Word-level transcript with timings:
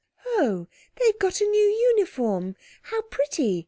"Oh, 0.25 0.65
they've 0.95 1.19
got 1.19 1.41
a 1.41 1.45
new 1.45 1.63
uniform, 1.93 2.55
how 2.81 3.03
pretty!" 3.03 3.59